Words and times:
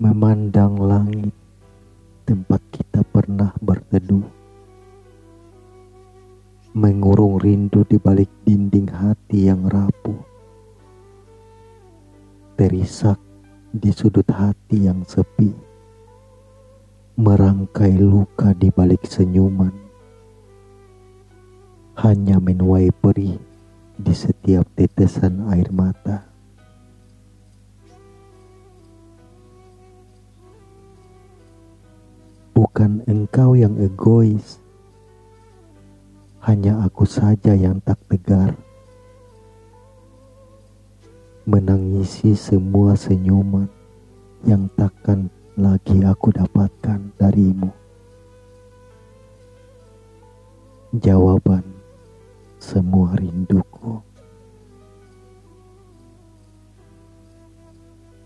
memandang 0.00 0.80
langit. 0.80 1.36
Tempat 2.24 2.62
kita 2.72 3.04
pernah 3.04 3.52
berteduh, 3.60 4.24
mengurung 6.72 7.36
rindu 7.36 7.84
di 7.84 8.00
balik 8.00 8.32
dinding 8.48 8.88
hati 8.88 9.52
yang 9.52 9.68
rapuh, 9.68 10.16
terisak 12.56 13.20
di 13.76 13.92
sudut 13.92 14.24
hati 14.32 14.88
yang 14.88 15.04
sepi, 15.04 15.52
merangkai 17.20 18.00
luka 18.00 18.56
di 18.56 18.72
balik 18.72 19.04
senyuman, 19.04 19.74
hanya 22.00 22.40
menuai 22.40 22.88
perih 22.88 23.36
di 24.00 24.14
setiap 24.16 24.64
tetesan 24.78 25.44
air 25.52 25.68
mata. 25.68 26.29
Bukan 32.70 33.02
engkau 33.10 33.58
yang 33.58 33.74
egois, 33.82 34.62
hanya 36.46 36.78
aku 36.86 37.02
saja 37.02 37.50
yang 37.50 37.82
tak 37.82 37.98
tegar. 38.06 38.54
Menangisi 41.50 42.38
semua 42.38 42.94
senyuman 42.94 43.66
yang 44.46 44.70
takkan 44.78 45.26
lagi 45.58 45.98
aku 46.06 46.30
dapatkan 46.30 47.10
darimu. 47.18 47.74
Jawaban 50.94 51.66
semua 52.62 53.18
rinduku. 53.18 53.98